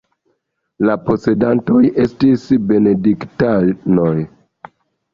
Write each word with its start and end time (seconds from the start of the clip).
La 0.89 0.95
posedantoj 1.09 1.83
estis 2.05 2.49
benediktanoj. 2.73 4.13